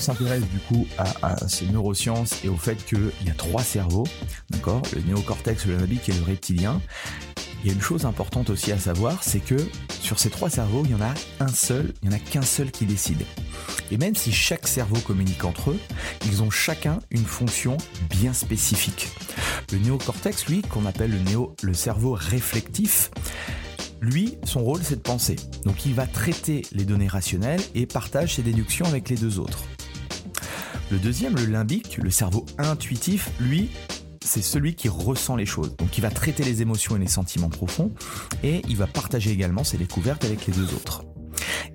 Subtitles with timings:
[0.00, 4.06] s'intéresse du coup à, ces neurosciences et au fait qu'il y a trois cerveaux,
[4.50, 6.80] d'accord, le néocortex, le limbique et le reptilien,
[7.62, 9.56] il y a une chose importante aussi à savoir, c'est que
[10.00, 12.42] sur ces trois cerveaux, il y en a un seul, il n'y en a qu'un
[12.42, 13.22] seul qui décide.
[13.90, 15.78] Et même si chaque cerveau communique entre eux,
[16.26, 17.76] ils ont chacun une fonction
[18.10, 19.08] bien spécifique.
[19.72, 23.10] Le néocortex, lui, qu'on appelle le, néo, le cerveau réflectif,
[24.00, 25.36] lui, son rôle, c'est de penser.
[25.64, 29.64] Donc il va traiter les données rationnelles et partage ses déductions avec les deux autres.
[30.90, 33.70] Le deuxième, le limbique, le cerveau intuitif, lui,
[34.24, 35.76] c'est celui qui ressent les choses.
[35.76, 37.92] Donc il va traiter les émotions et les sentiments profonds
[38.42, 41.04] et il va partager également ses découvertes avec les deux autres.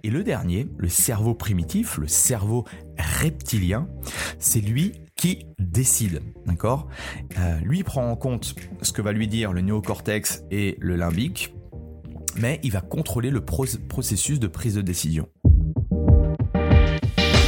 [0.02, 2.66] Et le dernier, le cerveau primitif, le cerveau
[2.98, 3.88] reptilien,
[4.40, 6.88] c'est lui qui décide, d'accord?
[7.38, 11.54] Euh, Lui prend en compte ce que va lui dire le néocortex et le limbique,
[12.36, 15.30] mais il va contrôler le processus de prise de décision.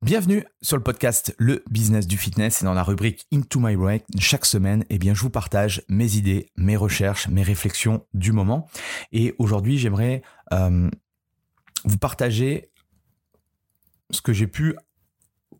[0.00, 3.98] Bienvenue sur le podcast Le Business du Fitness et dans la rubrique Into My Brain.
[4.16, 8.68] Chaque semaine, eh bien, je vous partage mes idées, mes recherches, mes réflexions du moment.
[9.10, 10.22] Et aujourd'hui, j'aimerais
[10.52, 10.88] euh,
[11.84, 12.70] vous partager
[14.10, 14.76] ce que j'ai pu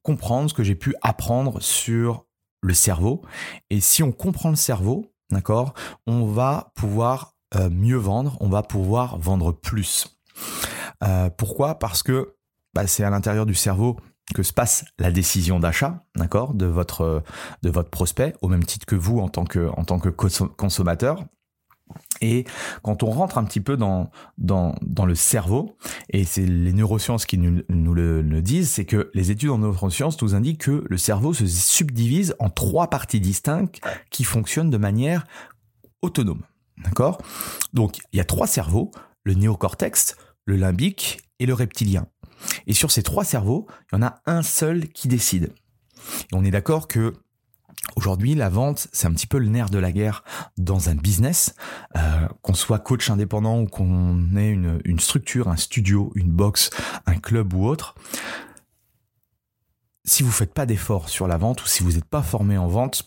[0.02, 2.24] comprendre, ce que j'ai pu apprendre sur
[2.60, 3.22] le cerveau.
[3.70, 5.74] Et si on comprend le cerveau, d'accord,
[6.06, 10.16] on va pouvoir euh, mieux vendre, on va pouvoir vendre plus.
[11.02, 11.80] Euh, pourquoi?
[11.80, 12.36] Parce que
[12.72, 13.96] bah, c'est à l'intérieur du cerveau
[14.34, 17.22] que se passe la décision d'achat, d'accord, de votre
[17.62, 21.24] de votre prospect, au même titre que vous en tant que en tant que consommateur.
[22.20, 22.44] Et
[22.82, 25.76] quand on rentre un petit peu dans, dans, dans le cerveau,
[26.10, 29.58] et c'est les neurosciences qui nous, nous le, le, disent, c'est que les études en
[29.58, 34.76] neurosciences nous indiquent que le cerveau se subdivise en trois parties distinctes qui fonctionnent de
[34.76, 35.26] manière
[36.02, 36.42] autonome.
[36.84, 37.22] D'accord?
[37.72, 38.90] Donc, il y a trois cerveaux,
[39.24, 42.06] le néocortex, le limbique et le reptilien.
[42.66, 45.52] Et sur ces trois cerveaux, il y en a un seul qui décide.
[46.30, 47.14] Et on est d'accord que
[47.96, 50.22] Aujourd'hui, la vente, c'est un petit peu le nerf de la guerre
[50.56, 51.54] dans un business,
[51.96, 56.70] euh, qu'on soit coach indépendant ou qu'on ait une, structure, un studio, une box,
[57.06, 57.94] un club ou autre.
[60.04, 62.68] Si vous faites pas d'efforts sur la vente ou si vous n'êtes pas formé en
[62.68, 63.04] vente,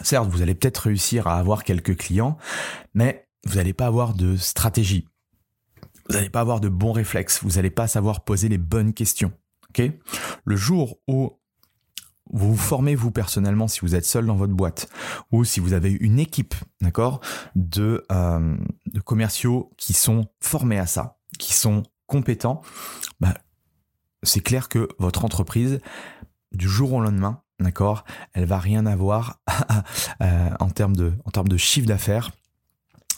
[0.00, 2.38] certes, vous allez peut-être réussir à avoir quelques clients,
[2.94, 5.06] mais vous n'allez pas avoir de stratégie
[6.08, 9.32] vous n'allez pas avoir de bons réflexes, vous n'allez pas savoir poser les bonnes questions.
[10.44, 11.32] Le jour où
[12.30, 14.88] vous vous formez vous personnellement si vous êtes seul dans votre boîte
[15.32, 17.20] ou si vous avez une équipe, d'accord,
[17.56, 18.56] de, euh,
[19.04, 22.62] commerciaux qui sont formés à ça, qui sont compétents,
[23.20, 23.34] bah,
[24.22, 25.80] c'est clair que votre entreprise,
[26.52, 29.40] du jour au lendemain, d'accord, elle va rien avoir
[30.22, 30.94] euh, en en termes
[31.48, 32.30] de chiffre d'affaires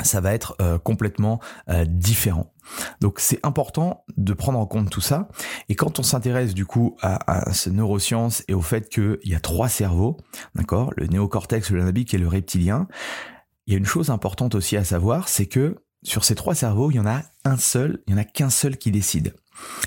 [0.03, 2.53] ça va être euh, complètement euh, différent.
[3.01, 5.29] Donc c'est important de prendre en compte tout ça.
[5.69, 9.35] Et quand on s'intéresse du coup à, à ces neurosciences et au fait qu'il y
[9.35, 10.17] a trois cerveaux,
[10.55, 12.89] d'accord, le néocortex, le limbique et le reptilien,
[13.67, 16.91] il y a une chose importante aussi à savoir, c'est que sur ces trois cerveaux,
[16.91, 19.35] il y en a un seul, il y en a qu'un seul qui décide.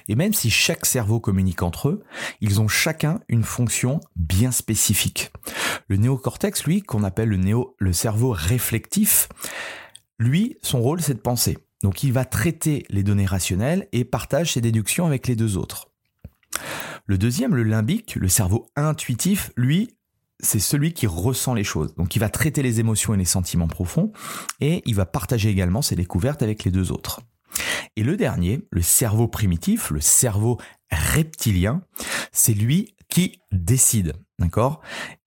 [0.08, 2.04] Et même si chaque cerveau communique entre eux,
[2.42, 5.32] ils ont chacun une fonction bien spécifique.
[5.88, 9.30] Le néocortex, lui, qu'on appelle le néo, le cerveau réflectif,
[10.20, 11.58] lui, son rôle, c'est de penser.
[11.84, 15.92] Donc il va traiter les données rationnelles et partage ses déductions avec les deux autres.
[17.06, 19.96] Le deuxième, le limbique, le cerveau intuitif, lui,
[20.40, 21.96] c'est celui qui ressent les choses.
[21.96, 24.12] Donc il va traiter les émotions et les sentiments profonds
[24.60, 27.22] et il va partager également ses découvertes avec les deux autres.
[27.96, 30.60] Et le dernier, le cerveau primitif, le cerveau
[30.92, 31.82] reptilien,
[32.32, 34.14] c'est lui qui décide.
[34.40, 34.82] D'accord?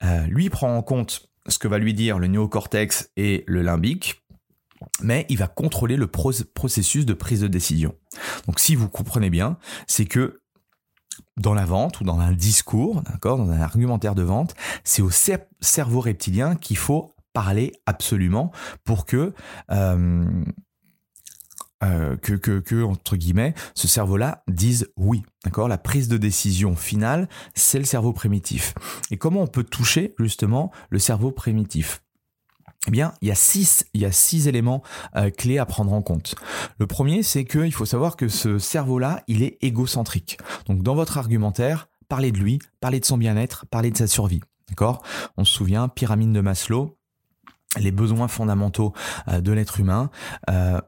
[0.05, 4.20] Euh, Lui prend en compte ce que va lui dire le néocortex et le limbique
[5.03, 7.95] mais il va contrôler le processus de prise de décision.
[8.47, 9.57] Donc si vous comprenez bien,
[9.87, 10.41] c'est que
[11.37, 14.55] dans la vente ou dans un discours, d'accord, dans un argumentaire de vente,
[14.85, 18.51] c'est au cerveau reptilien qu'il faut parler absolument
[18.85, 19.35] pour que
[19.71, 20.25] euh,
[21.83, 25.23] euh, que, entre guillemets, ce cerveau-là dise oui.
[25.45, 28.75] D'accord La prise de décision finale, c'est le cerveau primitif.
[29.11, 32.03] Et comment on peut toucher justement le cerveau primitif?
[32.87, 34.83] Eh bien, il y a six, il y a six éléments
[35.17, 36.35] euh, clés à prendre en compte.
[36.79, 40.39] Le premier, c'est qu'il faut savoir que ce cerveau-là, il est égocentrique.
[40.67, 44.41] Donc, dans votre argumentaire, parlez de lui, parlez de son bien-être, parlez de sa survie.
[44.69, 45.03] D'accord?
[45.37, 46.97] On se souvient, pyramide de Maslow,
[47.79, 48.93] les besoins fondamentaux
[49.29, 50.11] euh, de l'être humain.
[50.49, 50.81] Euh,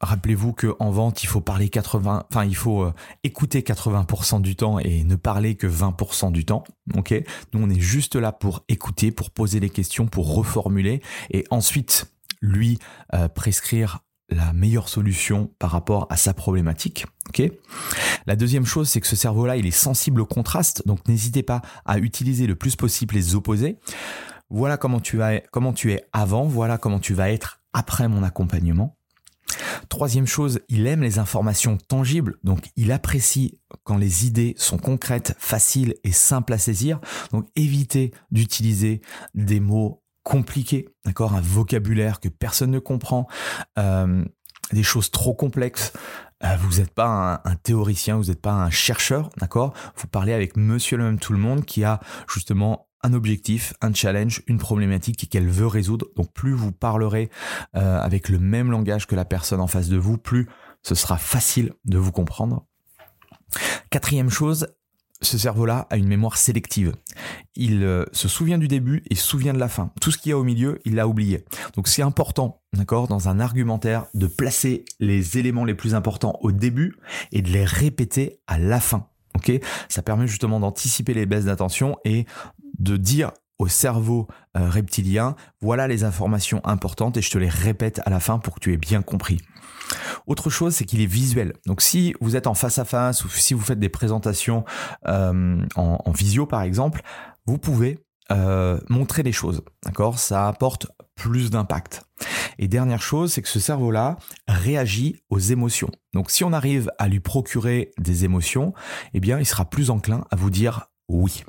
[0.00, 2.92] Rappelez-vous qu'en vente, il faut parler 80, enfin, il faut euh,
[3.24, 6.64] écouter 80% du temps et ne parler que 20% du temps.
[6.94, 7.14] Ok?
[7.52, 11.00] Nous, on est juste là pour écouter, pour poser des questions, pour reformuler
[11.30, 12.12] et ensuite
[12.42, 12.78] lui
[13.14, 17.06] euh, prescrire la meilleure solution par rapport à sa problématique.
[17.28, 17.50] Ok?
[18.26, 21.62] La deuxième chose, c'est que ce cerveau-là, il est sensible au contraste, donc n'hésitez pas
[21.84, 23.78] à utiliser le plus possible les opposés.
[24.50, 28.22] Voilà comment tu, as, comment tu es avant, voilà comment tu vas être après mon
[28.22, 28.95] accompagnement.
[29.88, 35.34] Troisième chose, il aime les informations tangibles, donc il apprécie quand les idées sont concrètes,
[35.38, 37.00] faciles et simples à saisir.
[37.32, 39.00] Donc évitez d'utiliser
[39.34, 43.28] des mots compliqués, d'accord, un vocabulaire que personne ne comprend,
[43.78, 44.24] euh,
[44.72, 45.92] des choses trop complexes.
[46.44, 49.72] Euh, vous n'êtes pas un, théoricien, vous n'êtes pas un chercheur, d'accord?
[49.96, 53.92] Vous parlez avec Monsieur le même tout le monde qui a justement un objectif, un
[53.92, 56.06] challenge, une problématique qu'elle veut résoudre.
[56.16, 57.30] Donc plus vous parlerez
[57.76, 60.48] euh, avec le même langage que la personne en face de vous, plus
[60.82, 62.64] ce sera facile de vous comprendre.
[63.90, 64.68] Quatrième chose,
[65.22, 66.92] ce cerveau-là a une mémoire sélective.
[67.54, 69.90] Il euh, se souvient du début et souvient de la fin.
[70.00, 71.44] Tout ce qu'il y a au milieu, il l'a oublié.
[71.74, 76.52] Donc c'est important, d'accord, dans un argumentaire, de placer les éléments les plus importants au
[76.52, 76.96] début
[77.32, 79.08] et de les répéter à la fin.
[79.34, 79.52] Ok,
[79.90, 82.24] ça permet justement d'anticiper les baisses d'attention et
[82.78, 88.00] de dire au cerveau euh, reptilien, voilà les informations importantes et je te les répète
[88.04, 89.40] à la fin pour que tu aies bien compris.
[90.26, 91.54] Autre chose, c'est qu'il est visuel.
[91.66, 94.64] Donc si vous êtes en face à face ou si vous faites des présentations
[95.06, 97.02] euh, en, visio par exemple,
[97.46, 97.98] vous pouvez
[98.30, 99.62] euh, montrer les choses.
[99.84, 100.18] D'accord?
[100.18, 102.02] Ça apporte plus d'impact.
[102.58, 104.16] Et dernière chose, c'est que ce cerveau-là
[104.48, 105.90] réagit aux émotions.
[106.14, 108.74] Donc si on arrive à lui procurer des émotions,
[109.14, 111.44] eh bien il sera plus enclin à vous dire oui.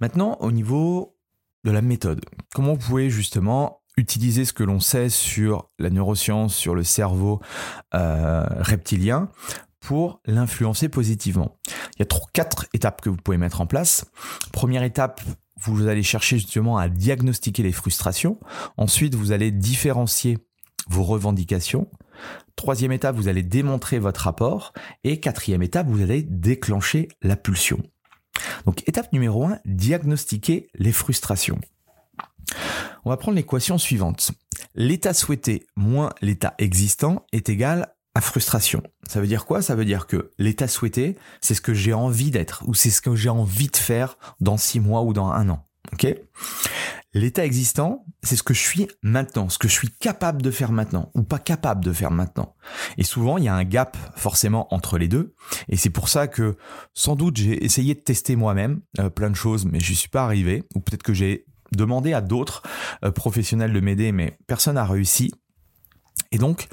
[0.00, 1.16] Maintenant, au niveau
[1.64, 6.54] de la méthode, comment vous pouvez justement utiliser ce que l'on sait sur la neuroscience,
[6.54, 7.40] sur le cerveau
[7.94, 9.28] euh, reptilien
[9.80, 11.58] pour l'influencer positivement?
[11.96, 14.06] Il y a quatre étapes que vous pouvez mettre en place.
[14.52, 15.20] Première étape,
[15.62, 18.38] vous allez chercher justement à diagnostiquer les frustrations.
[18.76, 20.38] Ensuite, vous allez différencier
[20.88, 21.88] vos revendications.
[22.56, 24.72] Troisième étape, vous allez démontrer votre rapport.
[25.04, 27.82] Et quatrième étape, vous allez déclencher la pulsion.
[28.66, 31.60] Donc étape numéro 1, diagnostiquer les frustrations.
[33.04, 34.32] On va prendre l'équation suivante.
[34.74, 38.82] L'état souhaité moins l'état existant est égal à frustration.
[39.08, 39.62] Ça veut dire quoi?
[39.62, 43.00] Ça veut dire que l'état souhaité, c'est ce que j'ai envie d'être ou c'est ce
[43.00, 45.64] que j'ai envie de faire dans six mois ou dans un an.
[45.92, 46.06] Ok
[47.12, 50.70] L'état existant, c'est ce que je suis maintenant, ce que je suis capable de faire
[50.70, 52.54] maintenant ou pas capable de faire maintenant.
[52.98, 55.34] Et souvent, il y a un gap forcément entre les deux.
[55.68, 56.56] Et c'est pour ça que
[56.94, 60.22] sans doute j'ai essayé de tester moi-même euh, plein de choses, mais je suis pas
[60.22, 60.62] arrivé.
[60.76, 62.62] Ou peut-être que j'ai demandé à d'autres
[63.04, 65.34] euh, professionnels de m'aider, mais personne n'a réussi.
[66.30, 66.68] Et donc,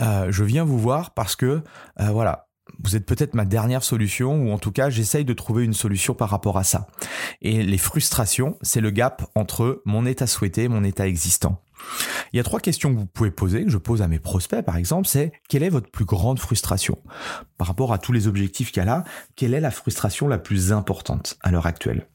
[0.00, 1.62] euh, je viens vous voir parce que
[1.98, 2.45] voilà,
[2.82, 6.14] vous êtes peut-être ma dernière solution, ou en tout cas, j'essaye de trouver une solution
[6.14, 6.86] par rapport à ça.
[7.42, 11.62] Et les frustrations, c'est le gap entre mon état souhaité et mon état existant.
[12.32, 14.64] Il y a trois questions que vous pouvez poser, que je pose à mes prospects
[14.64, 16.98] par exemple, c'est quelle est votre plus grande frustration?
[17.58, 19.04] Par rapport à tous les objectifs qu'il y a
[19.36, 22.08] quelle est la frustration la plus importante à l'heure actuelle?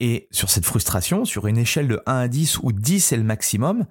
[0.00, 3.22] Et sur cette frustration, sur une échelle de 1 à 10 où 10 est le
[3.22, 3.86] maximum,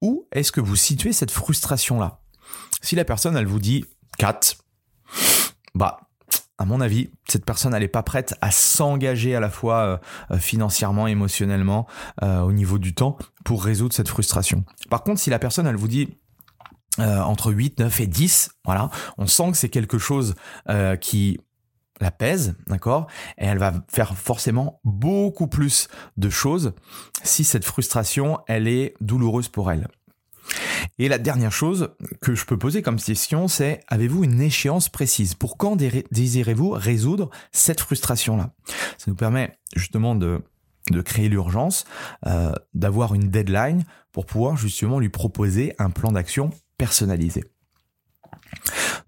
[0.00, 2.20] où est-ce que vous situez cette frustration-là?
[2.82, 3.84] Si la personne, elle vous dit
[4.18, 4.56] 4,
[5.74, 6.00] bah,
[6.56, 11.06] à mon avis, cette personne n'est pas prête à s'engager à la fois euh, financièrement,
[11.06, 11.86] émotionnellement,
[12.22, 14.64] euh, au niveau du temps, pour résoudre cette frustration.
[14.88, 16.16] Par contre, si la personne, elle vous dit
[17.00, 20.34] euh, entre 8, 9 et 10, voilà, on sent que c'est quelque chose
[21.00, 21.40] qui
[22.00, 23.06] la pèse, d'accord
[23.38, 26.72] Et elle va faire forcément beaucoup plus de choses
[27.22, 29.88] si cette frustration, elle est douloureuse pour elle.
[30.98, 35.34] Et la dernière chose que je peux poser comme question, c'est avez-vous une échéance précise?
[35.34, 38.54] Pour quand désirez-vous résoudre cette frustration-là?
[38.98, 40.42] Ça nous permet justement de,
[40.90, 41.84] de créer l'urgence,
[42.26, 47.44] euh, d'avoir une deadline pour pouvoir justement lui proposer un plan d'action personnalisé.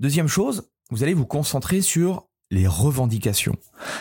[0.01, 3.57] Deuxième chose, vous allez vous concentrer sur les revendications.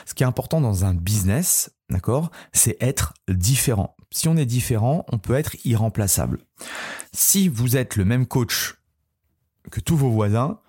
[0.05, 3.95] Ce qui est important dans un business, d'accord, c'est être différent.
[4.12, 6.40] Si on est différent, on peut être irremplaçable.
[7.14, 8.76] Si vous êtes le même coach
[9.72, 10.60] que tous vos voisins,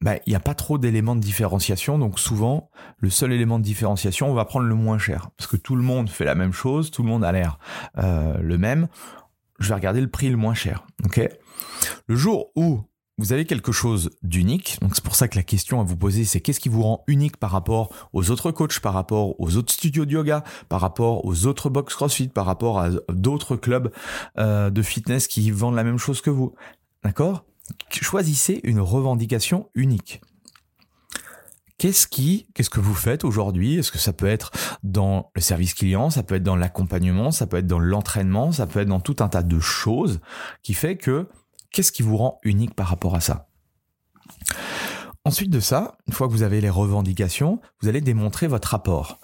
[0.00, 1.98] bah, il n'y a pas trop d'éléments de différenciation.
[1.98, 5.30] Donc souvent, le seul élément de différenciation, on va prendre le moins cher.
[5.36, 7.58] Parce que tout le monde fait la même chose, tout le monde a l'air
[7.98, 8.88] euh, le même.
[9.60, 10.84] Je vais regarder le prix le moins cher.
[12.06, 12.82] le jour où
[13.18, 14.78] vous avez quelque chose d'unique.
[14.80, 17.04] Donc c'est pour ça que la question à vous poser, c'est qu'est-ce qui vous rend
[17.06, 21.24] unique par rapport aux autres coachs, par rapport aux autres studios de yoga, par rapport
[21.24, 23.92] aux autres box CrossFit, par rapport à d'autres clubs
[24.38, 26.54] euh, de fitness qui vendent la même chose que vous.
[27.04, 27.44] D'accord?
[27.90, 30.20] Choisissez une revendication unique.
[31.78, 33.76] Qu'est-ce qui, qu'est-ce que vous faites aujourd'hui?
[33.76, 34.52] Est-ce que ça peut être
[34.82, 38.66] dans le service client, ça peut être dans l'accompagnement, ça peut être dans l'entraînement, ça
[38.66, 40.20] peut être dans tout un tas de choses
[40.62, 41.28] qui fait que
[41.74, 43.48] Qu'est-ce qui vous rend unique par rapport à ça?
[45.24, 49.18] Ensuite de ça, une fois que vous avez les revendications, vous allez démontrer votre rapport.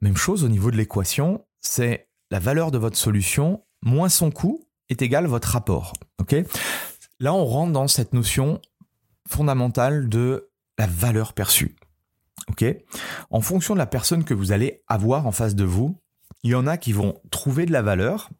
[0.00, 4.64] Même chose au niveau de l'équation, c'est la valeur de votre solution moins son coût
[4.88, 5.92] est égal votre rapport.
[7.20, 8.62] Là, on rentre dans cette notion
[9.28, 11.76] fondamentale de la valeur perçue.
[13.28, 16.00] En fonction de la personne que vous allez avoir en face de vous,
[16.42, 18.30] il y en a qui vont trouver de la valeur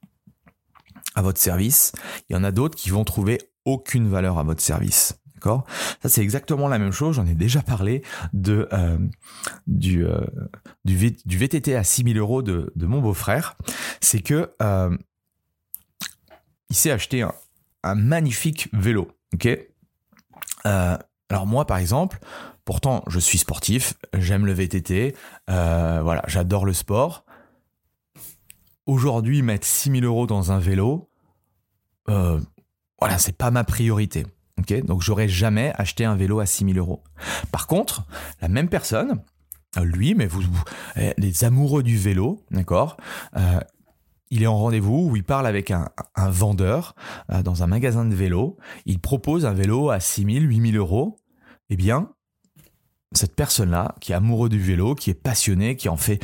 [1.16, 1.92] à votre service.
[2.28, 5.18] Il y en a d'autres qui vont trouver aucune valeur à votre service.
[5.34, 5.66] D'accord?
[6.02, 7.16] Ça, c'est exactement la même chose.
[7.16, 8.96] J'en ai déjà parlé de, euh,
[9.66, 10.20] du, euh,
[10.84, 10.96] du,
[11.36, 13.56] VTT à 6000 euros de, de mon beau-frère.
[14.00, 14.96] C'est que euh,
[16.70, 17.34] il s'est acheté un,
[17.82, 19.08] un, magnifique vélo.
[19.34, 19.48] Ok?
[20.64, 22.18] Alors moi, par exemple,
[22.64, 25.14] pourtant, je suis sportif, j'aime le VTT,
[25.46, 27.25] voilà, j'adore le sport
[28.86, 31.10] aujourd'hui mettre 6000 euros dans un vélo,
[32.08, 32.40] euh,
[33.00, 34.26] voilà, c'est pas ma priorité.
[34.58, 37.02] Ok, donc j'aurais jamais acheté un vélo à 6000 euros.
[37.52, 38.06] Par contre,
[38.40, 39.20] la même personne,
[39.76, 40.42] euh, lui, mais vous,
[40.96, 42.96] eh, les amoureux du vélo, d'accord,
[43.36, 43.60] euh,
[44.30, 46.96] il est en rendez-vous où il parle avec un, vendeur
[47.44, 48.56] dans un magasin de vélo.
[48.84, 51.20] Il propose un vélo à 6000, 8000 euros.
[51.70, 52.10] Eh bien,
[53.12, 56.18] cette personne-là, qui est amoureux du vélo, qui est passionné, qui en fait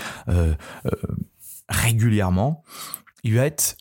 [1.72, 2.62] régulièrement,
[3.24, 3.76] il va être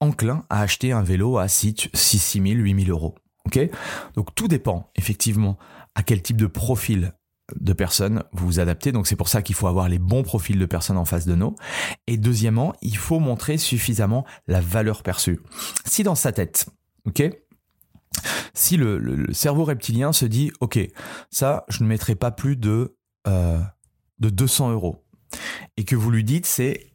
[0.00, 3.14] enclin à acheter un vélo à 6, 6 000, 8 000 euros.
[3.46, 3.58] Ok?
[4.14, 5.58] Donc tout dépend effectivement
[5.94, 7.14] à quel type de profil
[7.58, 8.92] de personnes vous vous adaptez.
[8.92, 11.34] Donc c'est pour ça qu'il faut avoir les bons profils de personnes en face de
[11.34, 11.54] nous.
[12.06, 15.40] Et deuxièmement, il faut montrer suffisamment la valeur perçue.
[15.84, 16.68] Si dans sa tête,
[17.06, 17.30] ok
[18.54, 20.80] si le, cerveau reptilien se dit, ok,
[21.30, 22.96] ça, je ne mettrai pas plus de,
[23.28, 23.60] euh,
[24.18, 25.04] de 200 euros
[25.76, 26.92] et que vous lui dites c'est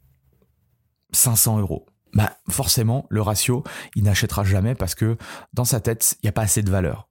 [1.11, 3.63] 500 euros, bah forcément le ratio
[3.95, 5.17] il n'achètera jamais parce que
[5.53, 7.09] dans sa tête il n'y a pas assez de valeur.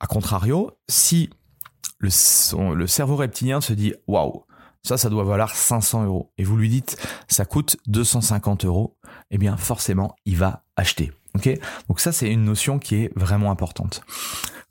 [0.00, 1.30] A contrario, si
[1.98, 4.44] le, cerveau reptilien se dit waouh
[4.84, 6.32] ça, ça doit valoir 500 euros.
[6.38, 6.96] Et vous lui dites,
[7.28, 8.96] ça coûte 250 euros.
[9.30, 11.12] Eh bien, forcément, il va acheter.
[11.36, 11.48] Ok?
[11.88, 14.02] Donc ça, c'est une notion qui est vraiment importante.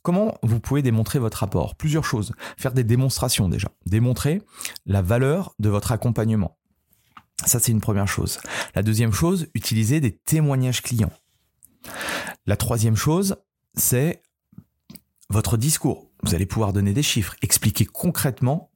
[0.01, 1.75] Comment vous pouvez démontrer votre rapport?
[1.75, 2.33] Plusieurs choses.
[2.57, 3.69] Faire des démonstrations déjà.
[3.85, 4.41] Démontrer
[4.85, 6.57] la valeur de votre accompagnement.
[7.45, 8.39] Ça, c'est une première chose.
[8.75, 11.11] La deuxième chose, utiliser des témoignages clients.
[12.45, 13.35] La troisième chose,
[13.75, 14.21] c'est
[15.29, 16.09] votre discours.
[16.23, 18.71] Vous allez pouvoir donner des chiffres, expliquer concrètement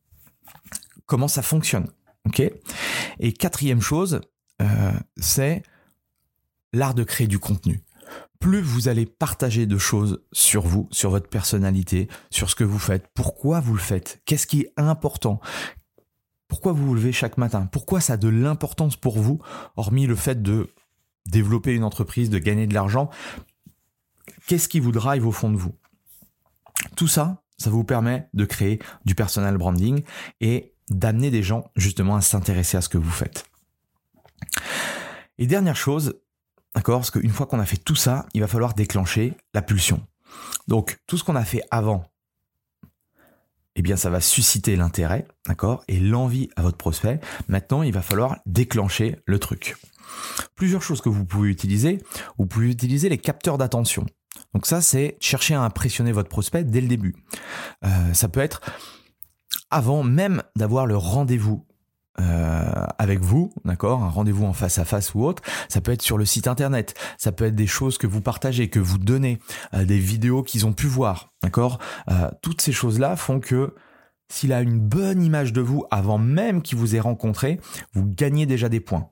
[1.05, 1.88] comment ça fonctionne.
[2.25, 2.41] ok?
[3.20, 4.22] Et quatrième chose,
[4.62, 5.63] euh, c'est
[6.74, 7.85] l'art de créer du contenu
[8.40, 12.80] plus vous allez partager de choses sur vous, sur votre personnalité, sur ce que vous
[12.80, 15.40] faites, pourquoi vous le faites, qu'est-ce qui est important,
[16.48, 19.42] pourquoi vous vous levez chaque matin, pourquoi ça a de l'importance pour vous,
[19.76, 20.70] hormis le fait de
[21.26, 23.10] développer une entreprise, de gagner de l'argent,
[24.48, 25.76] qu'est-ce qui vous drive au fond de vous?
[26.96, 30.04] Tout ça, ça vous permet de créer du personal branding
[30.42, 33.46] et d'amener des gens justement à s'intéresser à ce que vous faites.
[35.38, 36.20] Et dernière chose,
[36.75, 37.00] D'accord?
[37.00, 40.05] Parce qu'une fois qu'on a fait tout ça, il va falloir déclencher la pulsion.
[40.67, 42.03] Donc, tout ce qu'on a fait avant,
[43.75, 45.84] eh bien, ça va susciter l'intérêt, d'accord?
[45.88, 47.20] Et l'envie à votre prospect.
[47.48, 49.75] Maintenant, il va falloir déclencher le truc.
[50.55, 52.01] Plusieurs choses que vous pouvez utiliser.
[52.38, 54.05] Vous pouvez utiliser les capteurs d'attention.
[54.53, 57.15] Donc ça, c'est chercher à impressionner votre prospect dès le début.
[57.84, 58.62] Euh, ça peut être
[59.70, 61.65] avant même d'avoir le rendez-vous
[62.20, 62.55] euh,
[62.98, 65.44] avec vous, d'accord, un rendez-vous en face à face ou autre.
[65.70, 68.70] Ça peut être sur le site internet, ça peut être des choses que vous partagez,
[68.70, 69.39] que vous donnez,
[69.74, 71.79] euh, des vidéos qu'ils ont pu voir, d'accord.
[72.10, 73.75] Euh, toutes ces choses-là font que
[74.29, 77.60] s'il a une bonne image de vous avant même qu'il vous ait rencontré,
[77.94, 79.10] vous gagnez déjà des points.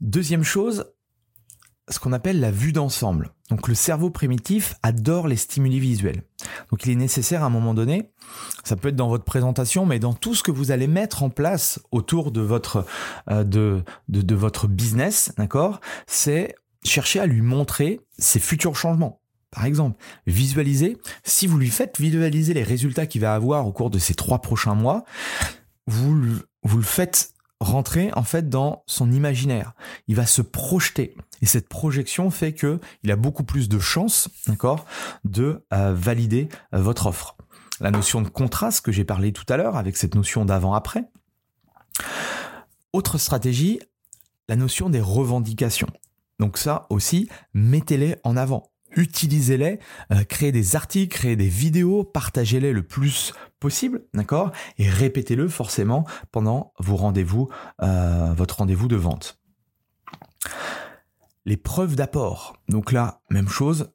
[0.00, 0.92] Deuxième chose,
[1.88, 3.32] ce qu'on appelle la vue d'ensemble.
[3.50, 6.22] Donc le cerveau primitif adore les stimuli visuels.
[6.70, 8.10] Donc il est nécessaire à un moment donné,
[8.64, 11.30] ça peut être dans votre présentation, mais dans tout ce que vous allez mettre en
[11.30, 12.86] place autour de votre
[13.28, 16.54] euh, de, de, de votre business, d'accord, c'est
[16.84, 19.20] chercher à lui montrer ses futurs changements.
[19.50, 23.90] Par exemple, visualiser, si vous lui faites visualiser les résultats qu'il va avoir au cours
[23.90, 25.04] de ces trois prochains mois,
[25.88, 26.22] vous,
[26.62, 29.74] vous le faites rentrer en fait dans son imaginaire.
[30.08, 34.28] Il va se projeter et cette projection fait que il a beaucoup plus de chances,
[34.46, 34.86] d'accord,
[35.24, 37.36] de euh, valider euh, votre offre.
[37.80, 41.04] La notion de contraste que j'ai parlé tout à l'heure avec cette notion d'avant-après.
[42.92, 43.80] Autre stratégie,
[44.48, 45.88] la notion des revendications.
[46.38, 49.78] Donc ça aussi, mettez-les en avant utilisez-les,
[50.12, 56.06] euh, créez des articles, créez des vidéos, partagez-les le plus possible, d'accord Et répétez-le forcément
[56.32, 57.48] pendant vos rendez-vous,
[57.82, 59.38] euh, votre rendez-vous de vente.
[61.46, 62.56] Les preuves d'apport.
[62.68, 63.92] Donc là, même chose,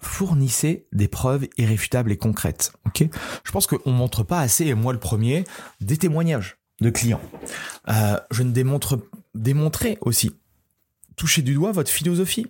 [0.00, 2.72] fournissez des preuves irréfutables et concrètes.
[2.86, 3.04] Ok?
[3.44, 5.44] Je pense qu'on montre pas assez, et moi le premier,
[5.80, 7.20] des témoignages de clients.
[7.88, 9.00] Euh, je ne démontre
[9.34, 10.32] démontrer aussi
[11.18, 12.46] touchez du doigt votre philosophie.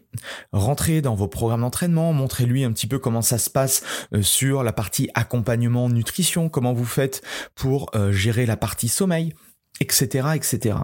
[0.52, 3.82] Rentrez dans vos programmes d'entraînement, montrez-lui un petit peu comment ça se passe
[4.14, 7.22] euh, sur la partie accompagnement nutrition, comment vous faites
[7.56, 9.34] pour euh, gérer la partie sommeil,
[9.80, 10.76] etc., etc.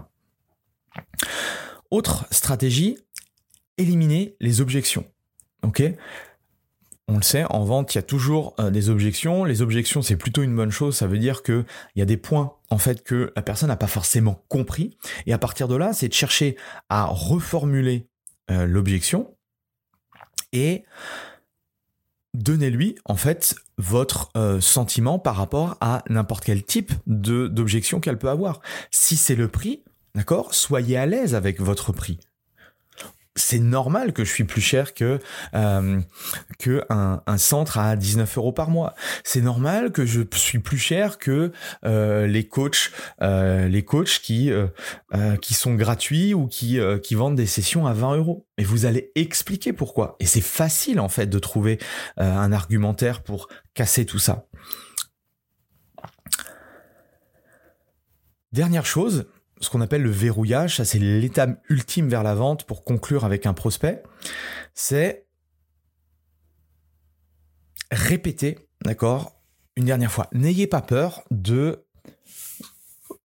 [1.91, 2.97] Autre stratégie,
[3.77, 5.05] éliminer les objections.
[5.63, 5.83] Ok?
[7.07, 9.45] On le sait, en vente, il y a toujours euh, des objections.
[9.45, 10.95] Les objections, c'est plutôt une bonne chose.
[10.97, 11.63] Ça veut dire que
[11.95, 14.97] il y a des points, en fait, que la personne n'a pas forcément compris.
[15.25, 16.57] Et à partir de là, c'est de chercher
[16.89, 18.07] à reformuler
[18.51, 19.35] euh, l'objection
[20.51, 20.85] et
[22.33, 28.29] donnez-lui, en fait, votre euh, sentiment par rapport à n'importe quel type d'objection qu'elle peut
[28.29, 28.61] avoir.
[28.91, 29.83] Si c'est le prix,
[30.15, 32.19] d'accord, soyez à l'aise avec votre prix
[33.35, 35.19] c'est normal que je suis plus cher que
[35.53, 35.99] euh,
[36.57, 38.95] que un, centre à 19 euros par mois.
[39.23, 41.51] C'est normal que je suis plus cher que
[41.83, 44.51] euh, les coachs euh, les coachs qui
[45.41, 48.47] qui sont gratuits ou qui qui vendent des sessions à 20 euros.
[48.57, 50.15] Et vous allez expliquer pourquoi.
[50.19, 51.77] Et c'est facile en fait de trouver
[52.17, 54.47] un argumentaire pour casser tout ça.
[58.53, 59.25] Dernière chose,
[59.65, 63.45] ce qu'on appelle le verrouillage, ça c'est l'étape ultime vers la vente pour conclure avec
[63.45, 64.03] un prospect,
[64.73, 65.25] c'est
[67.91, 69.41] répéter, d'accord,
[69.75, 70.27] une dernière fois.
[70.31, 71.85] N'ayez pas peur de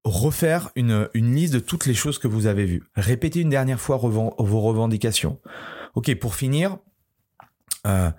[0.04, 2.82] refaire une, liste de toutes les choses que vous avez vues.
[2.94, 5.40] Répétez une dernière fois vos revendications.
[5.94, 6.78] Ok, pour finir,
[7.86, 8.10] euh,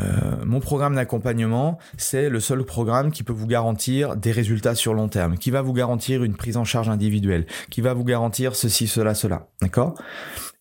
[0.00, 4.94] euh, mon programme d'accompagnement, c'est le seul programme qui peut vous garantir des résultats sur
[4.94, 8.54] long terme, qui va vous garantir une prise en charge individuelle, qui va vous garantir
[8.54, 9.48] ceci, cela, cela.
[9.60, 10.00] D'accord?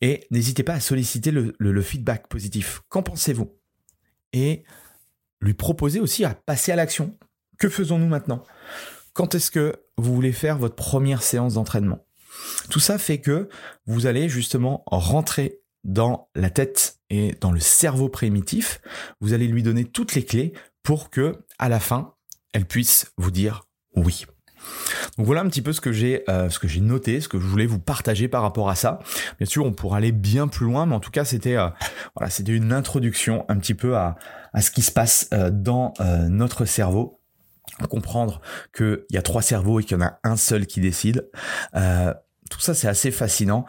[0.02, 2.82] Et n'hésitez pas à solliciter le, feedback positif.
[2.90, 3.52] Qu'en pensez-vous?
[4.34, 4.64] Et
[5.42, 7.16] lui proposer aussi à passer à l'action.
[7.58, 8.44] Que faisons-nous maintenant?
[9.14, 12.06] Quand est-ce que vous voulez faire votre première séance d'entraînement?
[12.70, 13.50] Tout ça fait que
[13.86, 18.82] vous allez justement rentrer dans la tête et dans le cerveau primitif,
[19.22, 22.14] vous allez lui donner toutes les clés pour que, à la fin,
[22.54, 23.64] elle puisse vous dire
[23.96, 24.26] oui.
[25.18, 27.40] Donc voilà un petit peu ce que j'ai euh, ce que j'ai noté, ce que
[27.40, 29.00] je voulais vous partager par rapport à ça.
[29.38, 31.70] Bien sûr, on pourrait aller bien plus loin, mais en tout cas, c'était euh,
[32.16, 34.16] voilà, c'était une introduction un petit peu à,
[34.54, 35.94] à ce qui se passe euh, dans
[36.30, 37.22] notre cerveau.
[37.90, 38.42] Comprendre
[38.76, 41.30] qu'il y a trois cerveaux et qu'il y en a un seul qui décide.
[41.74, 43.66] tout ça, c'est assez fascinant.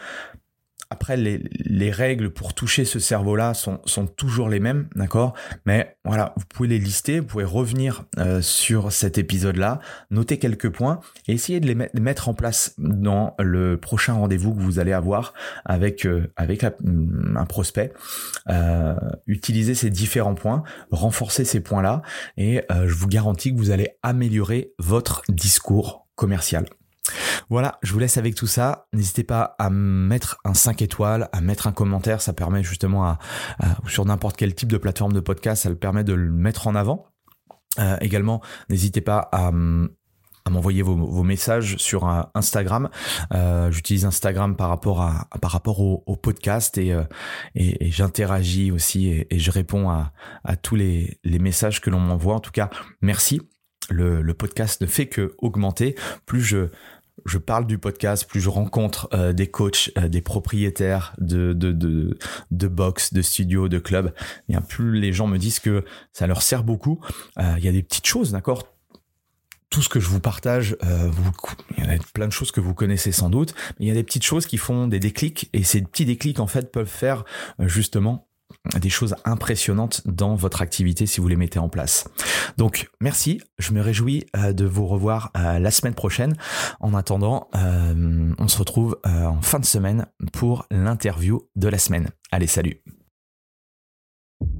[0.91, 5.35] Après, les, les, règles pour toucher ce cerveau-là sont, sont toujours les mêmes, d'accord?
[5.67, 10.71] Mais voilà, vous pouvez les lister, vous pouvez revenir euh, sur cet épisode-là, noter quelques
[10.71, 14.95] points et essayer de les, mettre en place dans le prochain rendez-vous que vous allez
[14.95, 15.35] avoir
[15.67, 17.93] avec, euh, avec un prospect.
[18.49, 18.95] Euh,
[19.27, 22.01] utilisez ces différents points, renforcer ces points-là
[22.39, 26.65] et je vous garantis que vous allez améliorer votre discours commercial.
[27.51, 28.87] Voilà, je vous laisse avec tout ça.
[28.93, 32.21] N'hésitez pas à mettre un 5 étoiles, à mettre un commentaire.
[32.21, 33.19] Ça permet justement à,
[33.87, 36.75] sur n'importe quel type de plateforme de podcast, ça le permet de le mettre en
[36.75, 37.07] avant.
[37.79, 39.53] Euh, également, n'hésitez pas à,
[40.51, 42.89] m'envoyer vos, messages sur euh, Instagram.
[43.35, 46.95] Euh, j'utilise Instagram par rapport à par rapport au, podcast et,
[47.55, 50.13] j'interagis aussi et, je réponds à,
[50.63, 52.35] tous les, les messages que l'on m'envoie.
[52.35, 52.71] En tout cas,
[53.03, 53.43] merci.
[53.91, 55.95] Le, le podcast ne fait que augmenter.
[56.27, 56.69] Plus je
[57.25, 61.73] je parle du podcast, plus je rencontre euh, des coachs, euh, des propriétaires de, de,
[61.73, 62.19] de,
[62.51, 64.13] de box, de studios, de clubs,
[64.49, 67.01] bien plus les gens me disent que ça leur sert beaucoup.
[67.39, 68.69] Euh, il y a des petites choses, d'accord?
[69.71, 71.31] Tout ce que je vous partage, vous,
[71.77, 73.95] il y a plein de choses que vous connaissez sans doute, mais il y a
[73.95, 77.27] des petites choses qui font des déclics, et ces petits déclics, en fait, peuvent faire
[77.59, 78.28] justement
[78.81, 82.09] des choses impressionnantes dans votre activité si vous les mettez en place.
[82.57, 86.37] Donc merci, je me réjouis de vous revoir la semaine prochaine.
[86.81, 92.11] En attendant, on se retrouve en fin de semaine pour l'interview de la semaine.
[92.31, 92.83] Allez, salut